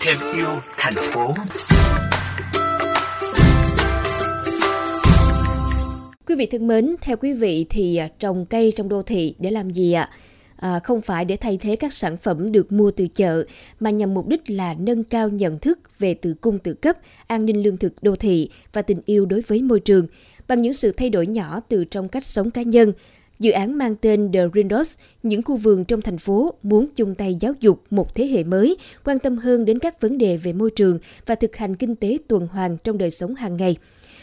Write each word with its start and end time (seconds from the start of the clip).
Thêm 0.00 0.16
yêu 0.36 0.48
thành 0.78 0.94
phố 0.96 1.34
Quý 6.26 6.34
vị 6.34 6.46
thân 6.46 6.66
mến, 6.66 6.96
theo 7.00 7.16
quý 7.16 7.32
vị 7.32 7.66
thì 7.70 7.96
à, 7.96 8.08
trồng 8.18 8.46
cây 8.46 8.72
trong 8.76 8.88
đô 8.88 9.02
thị 9.02 9.34
để 9.38 9.50
làm 9.50 9.70
gì 9.70 9.92
ạ? 9.92 10.10
À, 10.56 10.80
không 10.84 11.00
phải 11.00 11.24
để 11.24 11.36
thay 11.36 11.56
thế 11.56 11.76
các 11.76 11.92
sản 11.92 12.16
phẩm 12.16 12.52
được 12.52 12.72
mua 12.72 12.90
từ 12.90 13.08
chợ, 13.08 13.44
mà 13.80 13.90
nhằm 13.90 14.14
mục 14.14 14.26
đích 14.28 14.50
là 14.50 14.74
nâng 14.74 15.04
cao 15.04 15.28
nhận 15.28 15.58
thức 15.58 15.78
về 15.98 16.14
tự 16.14 16.34
cung 16.40 16.58
tự 16.58 16.74
cấp, 16.74 16.96
an 17.26 17.46
ninh 17.46 17.62
lương 17.62 17.76
thực 17.76 18.02
đô 18.02 18.16
thị 18.16 18.50
và 18.72 18.82
tình 18.82 19.00
yêu 19.04 19.26
đối 19.26 19.40
với 19.40 19.62
môi 19.62 19.80
trường, 19.80 20.06
bằng 20.48 20.62
những 20.62 20.72
sự 20.72 20.92
thay 20.92 21.10
đổi 21.10 21.26
nhỏ 21.26 21.60
từ 21.68 21.84
trong 21.84 22.08
cách 22.08 22.24
sống 22.24 22.50
cá 22.50 22.62
nhân. 22.62 22.92
Dự 23.38 23.50
án 23.50 23.78
mang 23.78 23.96
tên 23.96 24.32
The 24.32 24.40
Green 24.52 24.70
Dots, 24.70 24.98
những 25.22 25.42
khu 25.42 25.56
vườn 25.56 25.84
trong 25.84 26.02
thành 26.02 26.18
phố 26.18 26.54
muốn 26.62 26.88
chung 26.96 27.14
tay 27.14 27.36
giáo 27.40 27.52
dục 27.60 27.82
một 27.90 28.14
thế 28.14 28.26
hệ 28.26 28.44
mới, 28.44 28.76
quan 29.04 29.18
tâm 29.18 29.36
hơn 29.36 29.64
đến 29.64 29.78
các 29.78 30.00
vấn 30.00 30.18
đề 30.18 30.36
về 30.36 30.52
môi 30.52 30.70
trường 30.70 30.98
và 31.26 31.34
thực 31.34 31.56
hành 31.56 31.76
kinh 31.76 31.96
tế 31.96 32.18
tuần 32.28 32.46
hoàn 32.46 32.76
trong 32.84 32.98
đời 32.98 33.10
sống 33.10 33.34
hàng 33.34 33.56
ngày. 33.56 33.76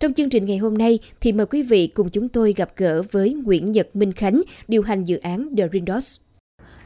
Trong 0.00 0.14
chương 0.14 0.30
trình 0.30 0.46
ngày 0.46 0.58
hôm 0.58 0.78
nay 0.78 0.98
thì 1.20 1.32
mời 1.32 1.46
quý 1.46 1.62
vị 1.62 1.86
cùng 1.86 2.10
chúng 2.10 2.28
tôi 2.28 2.54
gặp 2.56 2.72
gỡ 2.76 3.02
với 3.10 3.34
Nguyễn 3.34 3.72
Nhật 3.72 3.96
Minh 3.96 4.12
Khánh, 4.12 4.42
điều 4.68 4.82
hành 4.82 5.04
dự 5.04 5.16
án 5.16 5.48
The 5.56 5.68
Green 5.68 5.86
Dots. 5.86 6.20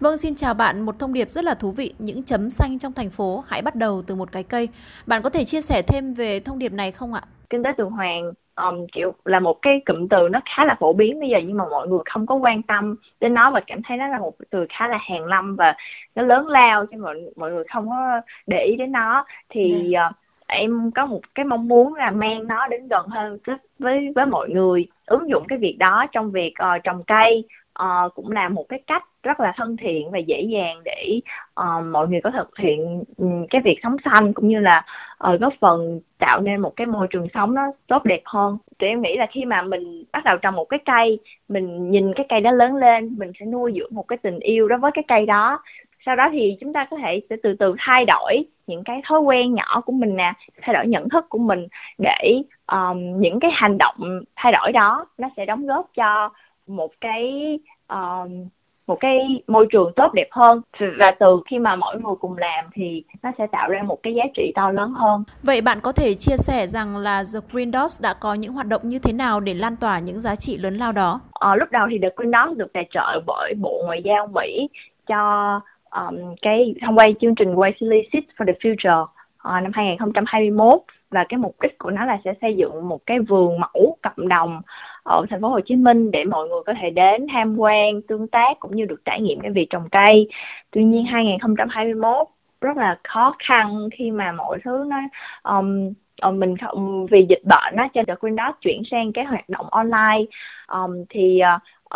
Vâng, 0.00 0.16
xin 0.16 0.34
chào 0.34 0.54
bạn. 0.54 0.80
Một 0.80 0.98
thông 0.98 1.12
điệp 1.12 1.30
rất 1.30 1.44
là 1.44 1.54
thú 1.54 1.70
vị. 1.70 1.94
Những 1.98 2.22
chấm 2.22 2.50
xanh 2.50 2.78
trong 2.78 2.92
thành 2.92 3.10
phố 3.10 3.44
hãy 3.46 3.62
bắt 3.62 3.74
đầu 3.74 4.02
từ 4.02 4.14
một 4.14 4.32
cái 4.32 4.42
cây. 4.42 4.68
Bạn 5.06 5.22
có 5.22 5.30
thể 5.30 5.44
chia 5.44 5.60
sẻ 5.60 5.82
thêm 5.86 6.14
về 6.14 6.40
thông 6.40 6.58
điệp 6.58 6.72
này 6.72 6.92
không 6.92 7.14
ạ? 7.14 7.22
Kinh 7.50 7.62
tế 7.62 7.70
tuần 7.78 7.90
hoàn 7.90 8.32
um, 8.56 8.86
kiểu 8.92 9.12
là 9.24 9.40
một 9.40 9.58
cái 9.62 9.80
cụm 9.86 10.08
từ 10.08 10.28
nó 10.28 10.40
khá 10.44 10.64
là 10.64 10.76
phổ 10.80 10.92
biến 10.92 11.20
bây 11.20 11.28
giờ 11.28 11.38
nhưng 11.46 11.56
mà 11.56 11.64
mọi 11.70 11.88
người 11.88 11.98
không 12.10 12.26
có 12.26 12.34
quan 12.34 12.62
tâm 12.62 12.96
đến 13.20 13.34
nó 13.34 13.50
và 13.50 13.60
cảm 13.66 13.80
thấy 13.84 13.96
nó 13.96 14.08
là 14.08 14.18
một 14.18 14.34
từ 14.50 14.66
khá 14.68 14.88
là 14.88 14.98
hàn 15.00 15.26
lâm 15.26 15.56
và 15.56 15.74
nó 16.14 16.22
lớn 16.22 16.48
lao 16.48 16.86
cho 16.86 16.98
mọi 16.98 17.16
mọi 17.36 17.50
người 17.50 17.64
không 17.72 17.90
có 17.90 18.20
để 18.46 18.64
ý 18.64 18.76
đến 18.76 18.92
nó. 18.92 19.24
Thì 19.48 19.92
uh, 20.08 20.16
em 20.46 20.90
có 20.90 21.06
một 21.06 21.20
cái 21.34 21.44
mong 21.44 21.68
muốn 21.68 21.94
là 21.94 22.10
mang 22.10 22.46
nó 22.46 22.68
đến 22.68 22.88
gần 22.88 23.06
hơn 23.08 23.38
với 23.78 24.12
với 24.14 24.26
mọi 24.26 24.48
người. 24.50 24.86
Ứng 25.06 25.28
dụng 25.30 25.44
cái 25.48 25.58
việc 25.58 25.76
đó 25.78 26.06
trong 26.12 26.30
việc 26.30 26.54
uh, 26.62 26.84
trồng 26.84 27.02
cây 27.06 27.44
uh, 27.82 28.14
cũng 28.14 28.32
là 28.32 28.48
một 28.48 28.68
cái 28.68 28.82
cách 28.86 29.04
rất 29.22 29.40
là 29.40 29.52
thân 29.56 29.76
thiện 29.76 30.10
và 30.10 30.18
dễ 30.18 30.42
dàng 30.42 30.82
để 30.84 31.20
uh, 31.60 31.84
mọi 31.84 32.08
người 32.08 32.20
có 32.20 32.30
thực 32.30 32.58
hiện 32.58 33.04
ừ, 33.16 33.26
cái 33.50 33.60
việc 33.64 33.76
sống 33.82 33.96
xanh 34.04 34.32
cũng 34.32 34.48
như 34.48 34.60
là 34.60 34.84
uh, 35.32 35.40
góp 35.40 35.52
phần 35.60 36.00
tạo 36.18 36.40
nên 36.40 36.60
một 36.60 36.72
cái 36.76 36.86
môi 36.86 37.06
trường 37.10 37.26
sống 37.34 37.54
nó 37.54 37.62
tốt 37.86 38.04
đẹp 38.04 38.22
hơn. 38.24 38.58
Thì 38.78 38.86
em 38.86 39.02
nghĩ 39.02 39.16
là 39.16 39.26
khi 39.30 39.44
mà 39.44 39.62
mình 39.62 40.04
bắt 40.12 40.24
đầu 40.24 40.36
trồng 40.36 40.54
một 40.54 40.64
cái 40.64 40.80
cây 40.84 41.18
mình 41.48 41.90
nhìn 41.90 42.14
cái 42.14 42.26
cây 42.28 42.40
đó 42.40 42.50
lớn 42.50 42.76
lên 42.76 43.16
mình 43.18 43.32
sẽ 43.40 43.46
nuôi 43.46 43.72
dưỡng 43.76 43.94
một 43.94 44.08
cái 44.08 44.18
tình 44.22 44.38
yêu 44.38 44.68
đối 44.68 44.78
với 44.78 44.90
cái 44.94 45.04
cây 45.08 45.26
đó 45.26 45.62
sau 46.06 46.16
đó 46.16 46.28
thì 46.32 46.56
chúng 46.60 46.72
ta 46.72 46.86
có 46.90 46.96
thể 47.02 47.20
sẽ 47.30 47.36
từ 47.42 47.54
từ 47.58 47.74
thay 47.78 48.04
đổi 48.04 48.44
những 48.66 48.84
cái 48.84 49.02
thói 49.08 49.20
quen 49.20 49.54
nhỏ 49.54 49.80
của 49.86 49.92
mình 49.92 50.16
nè 50.16 50.32
thay 50.62 50.74
đổi 50.74 50.86
nhận 50.86 51.08
thức 51.08 51.26
của 51.28 51.38
mình 51.38 51.68
để 51.98 52.42
um, 52.66 53.20
những 53.20 53.40
cái 53.40 53.50
hành 53.54 53.78
động 53.78 54.24
thay 54.36 54.52
đổi 54.52 54.72
đó 54.72 55.06
nó 55.18 55.28
sẽ 55.36 55.44
đóng 55.44 55.66
góp 55.66 55.90
cho 55.96 56.30
một 56.66 56.90
cái 57.00 57.58
um, 57.88 58.48
một 58.86 58.96
cái 59.00 59.18
môi 59.46 59.66
trường 59.72 59.92
tốt 59.96 60.10
đẹp 60.14 60.28
hơn 60.30 60.60
và 60.78 61.14
từ 61.20 61.40
khi 61.50 61.58
mà 61.58 61.76
mỗi 61.76 62.00
người 62.00 62.14
cùng 62.20 62.38
làm 62.38 62.64
thì 62.74 63.04
nó 63.22 63.30
sẽ 63.38 63.46
tạo 63.46 63.68
ra 63.68 63.82
một 63.82 63.98
cái 64.02 64.14
giá 64.14 64.22
trị 64.34 64.52
to 64.54 64.70
lớn 64.70 64.92
hơn. 64.96 65.24
Vậy 65.42 65.60
bạn 65.60 65.78
có 65.82 65.92
thể 65.92 66.14
chia 66.14 66.36
sẻ 66.36 66.66
rằng 66.66 66.96
là 66.96 67.22
The 67.34 67.40
Green 67.52 67.72
Dots 67.72 68.02
đã 68.02 68.14
có 68.20 68.34
những 68.34 68.52
hoạt 68.52 68.66
động 68.66 68.80
như 68.84 68.98
thế 68.98 69.12
nào 69.12 69.40
để 69.40 69.54
lan 69.54 69.76
tỏa 69.76 69.98
những 69.98 70.20
giá 70.20 70.36
trị 70.36 70.58
lớn 70.58 70.74
lao 70.74 70.92
đó? 70.92 71.20
Ờ, 71.32 71.56
lúc 71.56 71.68
đầu 71.70 71.86
thì 71.90 71.98
The 72.02 72.08
Green 72.16 72.32
Dots 72.32 72.58
được 72.58 72.72
tài 72.72 72.86
trợ 72.90 73.20
bởi 73.26 73.54
Bộ 73.60 73.82
Ngoại 73.86 74.02
giao 74.04 74.26
Mỹ 74.26 74.68
cho 75.06 75.60
um, 75.96 76.34
cái 76.42 76.74
thông 76.80 76.98
qua 76.98 77.06
chương 77.20 77.34
trình 77.34 77.54
Wisely 77.54 78.02
Seeds 78.12 78.28
for 78.36 78.46
the 78.46 78.52
Future 78.52 79.02
uh, 79.02 79.62
năm 79.62 79.72
2021 79.74 80.80
và 81.10 81.24
cái 81.28 81.38
mục 81.38 81.56
đích 81.62 81.78
của 81.78 81.90
nó 81.90 82.04
là 82.04 82.18
sẽ 82.24 82.34
xây 82.40 82.56
dựng 82.56 82.88
một 82.88 83.06
cái 83.06 83.18
vườn 83.20 83.60
mẫu 83.60 83.96
cộng 84.02 84.28
đồng 84.28 84.60
ở 85.02 85.26
thành 85.30 85.40
phố 85.42 85.48
Hồ 85.48 85.60
Chí 85.60 85.76
Minh 85.76 86.10
để 86.10 86.24
mọi 86.24 86.48
người 86.48 86.60
có 86.66 86.74
thể 86.82 86.90
đến 86.90 87.26
tham 87.32 87.56
quan, 87.56 88.02
tương 88.02 88.28
tác 88.28 88.60
cũng 88.60 88.76
như 88.76 88.84
được 88.84 89.04
trải 89.04 89.20
nghiệm 89.20 89.40
cái 89.40 89.50
việc 89.50 89.66
trồng 89.70 89.88
cây. 89.92 90.28
Tuy 90.70 90.84
nhiên 90.84 91.04
2021 91.04 92.26
rất 92.60 92.76
là 92.76 92.98
khó 93.08 93.36
khăn 93.48 93.88
khi 93.92 94.10
mà 94.10 94.32
mọi 94.32 94.58
thứ 94.64 94.84
nó 94.88 94.96
um, 95.42 95.92
um, 96.22 96.38
mình 96.38 96.56
không 96.56 97.06
vì 97.06 97.26
dịch 97.28 97.44
bệnh 97.44 97.76
á 97.76 97.88
cho 97.94 98.02
The 98.06 98.14
Green 98.20 98.36
Dot 98.36 98.54
chuyển 98.60 98.82
sang 98.90 99.12
cái 99.12 99.24
hoạt 99.24 99.48
động 99.48 99.66
online 99.70 100.24
um, 100.66 101.04
thì 101.08 101.40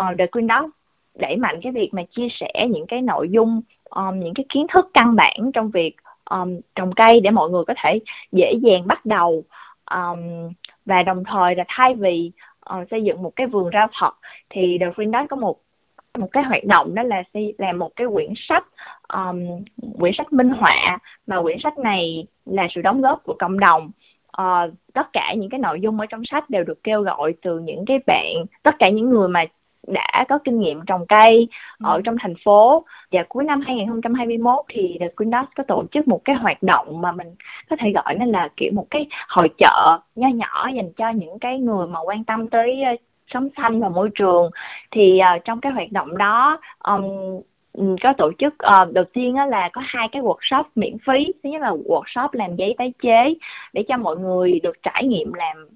uh, 0.00 0.18
The 0.18 0.26
Green 0.32 0.48
Dot 0.48 0.70
đẩy 1.18 1.36
mạnh 1.36 1.60
cái 1.62 1.72
việc 1.72 1.88
mà 1.92 2.02
chia 2.10 2.28
sẻ 2.40 2.66
những 2.70 2.86
cái 2.86 3.02
nội 3.02 3.28
dung 3.30 3.60
um, 3.90 4.20
những 4.20 4.34
cái 4.34 4.44
kiến 4.48 4.66
thức 4.72 4.90
căn 4.94 5.16
bản 5.16 5.50
trong 5.54 5.70
việc 5.70 5.96
um, 6.30 6.60
trồng 6.74 6.92
cây 6.96 7.20
để 7.20 7.30
mọi 7.30 7.50
người 7.50 7.64
có 7.64 7.74
thể 7.84 7.98
dễ 8.32 8.52
dàng 8.62 8.86
bắt 8.86 9.06
đầu 9.06 9.44
um, 9.90 10.52
và 10.86 11.02
đồng 11.02 11.24
thời 11.24 11.54
là 11.54 11.64
thay 11.68 11.94
vì 11.94 12.30
uh, 12.74 12.88
xây 12.90 13.02
dựng 13.04 13.22
một 13.22 13.32
cái 13.36 13.46
vườn 13.46 13.70
rau 13.72 13.86
thật 14.00 14.12
thì 14.50 14.78
The 14.80 14.86
Green 14.96 15.12
Dot 15.12 15.30
có 15.30 15.36
một 15.36 15.56
một 16.18 16.28
cái 16.32 16.44
hoạt 16.44 16.64
động 16.64 16.94
đó 16.94 17.02
là 17.02 17.22
xây 17.34 17.54
làm 17.58 17.78
một 17.78 17.90
cái 17.96 18.06
quyển 18.12 18.32
sách 18.48 18.66
um, 19.08 19.64
quyển 19.98 20.12
sách 20.18 20.32
minh 20.32 20.50
họa 20.50 20.98
mà 21.26 21.42
quyển 21.42 21.58
sách 21.62 21.78
này 21.78 22.26
là 22.46 22.68
sự 22.74 22.82
đóng 22.82 23.02
góp 23.02 23.22
của 23.24 23.34
cộng 23.38 23.58
đồng. 23.58 23.90
Uh, 24.40 24.74
tất 24.92 25.12
cả 25.12 25.34
những 25.36 25.50
cái 25.50 25.60
nội 25.60 25.80
dung 25.80 26.00
ở 26.00 26.06
trong 26.06 26.22
sách 26.30 26.50
đều 26.50 26.64
được 26.64 26.82
kêu 26.82 27.02
gọi 27.02 27.34
từ 27.42 27.58
những 27.58 27.84
cái 27.86 27.98
bạn 28.06 28.44
tất 28.62 28.74
cả 28.78 28.88
những 28.88 29.10
người 29.10 29.28
mà 29.28 29.44
đã 29.86 30.24
có 30.28 30.38
kinh 30.44 30.60
nghiệm 30.60 30.80
trồng 30.86 31.06
cây 31.06 31.48
ừ. 31.78 31.84
ở 31.84 32.00
trong 32.04 32.16
thành 32.20 32.34
phố. 32.44 32.84
Và 33.12 33.24
cuối 33.28 33.44
năm 33.44 33.60
2021 33.60 34.64
thì 34.68 34.96
The 35.00 35.08
Green 35.16 35.30
Dot 35.30 35.48
có 35.56 35.62
tổ 35.68 35.84
chức 35.92 36.08
một 36.08 36.20
cái 36.24 36.36
hoạt 36.36 36.62
động 36.62 37.00
mà 37.00 37.12
mình 37.12 37.34
có 37.70 37.76
thể 37.80 37.90
gọi 37.90 38.14
nó 38.14 38.26
là 38.26 38.48
kiểu 38.56 38.72
một 38.74 38.86
cái 38.90 39.06
hội 39.28 39.48
chợ 39.58 39.98
nho 40.14 40.28
nhỏ 40.28 40.68
dành 40.76 40.92
cho 40.96 41.10
những 41.10 41.38
cái 41.38 41.58
người 41.58 41.86
mà 41.86 42.00
quan 42.00 42.24
tâm 42.24 42.48
tới 42.48 42.82
uh, 42.94 43.00
sống 43.34 43.48
xanh 43.56 43.80
và 43.80 43.88
môi 43.88 44.10
trường. 44.14 44.50
Thì 44.90 45.18
uh, 45.36 45.44
trong 45.44 45.60
cái 45.60 45.72
hoạt 45.72 45.92
động 45.92 46.18
đó 46.18 46.60
um, 46.78 47.04
có 48.02 48.12
tổ 48.18 48.32
chức 48.38 48.54
uh, 48.54 48.92
đầu 48.92 49.04
tiên 49.12 49.34
á, 49.34 49.46
là 49.46 49.70
có 49.72 49.82
hai 49.84 50.08
cái 50.12 50.22
workshop 50.22 50.64
miễn 50.74 50.96
phí. 51.06 51.32
Thứ 51.42 51.50
nhất 51.50 51.62
là 51.62 51.70
workshop 51.70 52.28
làm 52.32 52.56
giấy 52.56 52.74
tái 52.78 52.92
chế 53.02 53.34
để 53.72 53.84
cho 53.88 53.96
mọi 53.96 54.16
người 54.16 54.60
được 54.62 54.82
trải 54.82 55.04
nghiệm 55.04 55.32
làm 55.32 55.66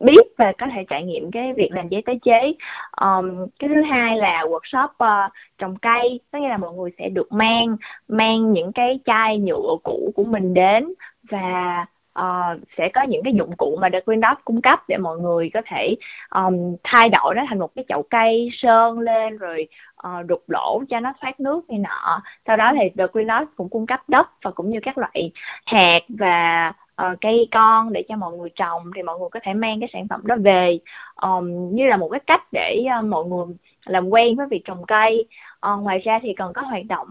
biết 0.00 0.22
và 0.38 0.52
có 0.58 0.66
thể 0.74 0.84
trải 0.90 1.04
nghiệm 1.04 1.30
cái 1.30 1.52
việc 1.52 1.68
làm 1.72 1.88
giấy 1.88 2.02
tái 2.06 2.18
chế. 2.22 2.54
Um, 3.00 3.46
cái 3.58 3.68
thứ 3.68 3.82
hai 3.82 4.16
là 4.16 4.44
workshop 4.44 4.88
uh, 4.88 5.32
trồng 5.58 5.76
cây. 5.76 6.20
Có 6.32 6.38
nghĩa 6.38 6.48
là 6.48 6.56
mọi 6.56 6.72
người 6.72 6.90
sẽ 6.98 7.08
được 7.08 7.32
mang 7.32 7.76
mang 8.08 8.52
những 8.52 8.72
cái 8.72 8.98
chai 9.04 9.38
nhựa 9.38 9.76
cũ 9.84 10.12
của 10.16 10.24
mình 10.24 10.54
đến 10.54 10.94
và 11.30 11.86
uh, 12.18 12.60
sẽ 12.78 12.88
có 12.94 13.02
những 13.02 13.22
cái 13.24 13.32
dụng 13.34 13.56
cụ 13.56 13.78
mà 13.80 13.88
The 13.92 14.00
Green 14.06 14.20
Dot 14.20 14.38
cung 14.44 14.62
cấp 14.62 14.80
để 14.88 14.96
mọi 14.96 15.18
người 15.18 15.50
có 15.54 15.62
thể 15.66 15.96
um, 16.30 16.76
thay 16.84 17.08
đổi 17.08 17.34
nó 17.34 17.42
thành 17.48 17.58
một 17.58 17.70
cái 17.76 17.84
chậu 17.88 18.02
cây 18.02 18.48
sơn 18.52 18.98
lên 18.98 19.38
rồi 19.38 19.68
uh, 20.08 20.26
đục 20.26 20.42
lỗ 20.48 20.82
cho 20.90 21.00
nó 21.00 21.12
thoát 21.20 21.40
nước 21.40 21.70
này 21.70 21.78
nọ. 21.78 22.22
Sau 22.46 22.56
đó 22.56 22.72
thì 22.74 22.88
The 22.98 23.04
Green 23.12 23.28
Dot 23.28 23.48
cũng 23.56 23.68
cung 23.68 23.86
cấp 23.86 24.00
đất 24.08 24.28
và 24.44 24.50
cũng 24.50 24.70
như 24.70 24.78
các 24.82 24.98
loại 24.98 25.32
hạt 25.66 26.00
và 26.08 26.72
uh, 27.02 27.20
cây 27.20 27.48
con 27.50 27.92
để 27.92 28.02
cho 28.08 28.16
mọi 28.16 28.36
người 28.36 28.48
trồng 28.54 28.90
thì 28.96 29.02
mọi 29.02 29.18
người 29.18 29.28
có 29.32 29.40
thể 29.42 29.54
mang 29.54 29.80
cái 29.80 29.88
sản 29.92 30.08
phẩm 30.08 30.20
đó 30.24 30.36
về. 30.44 30.78
Um, 31.22 31.74
như 31.74 31.86
là 31.86 31.96
một 31.96 32.08
cái 32.08 32.20
cách 32.26 32.42
để 32.52 32.84
uh, 32.98 33.04
mọi 33.04 33.24
người 33.24 33.46
làm 33.86 34.08
quen 34.08 34.36
với 34.36 34.46
việc 34.50 34.62
trồng 34.64 34.84
cây. 34.86 35.26
Uh, 35.72 35.82
ngoài 35.82 35.98
ra 35.98 36.18
thì 36.22 36.34
còn 36.38 36.52
có 36.52 36.62
hoạt 36.62 36.84
động 36.88 37.08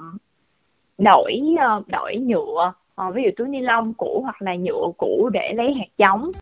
đổi 0.97 1.41
uh, 1.53 1.87
đổi 1.87 2.15
nhựa 2.17 2.73
uh, 3.07 3.15
ví 3.15 3.23
dụ 3.23 3.29
túi 3.37 3.47
ni 3.47 3.59
lông 3.59 3.93
cũ 3.93 4.19
hoặc 4.23 4.41
là 4.41 4.55
nhựa 4.55 4.91
cũ 4.97 5.29
để 5.33 5.53
lấy 5.55 5.73
hạt 5.73 5.89
giống. 5.97 6.31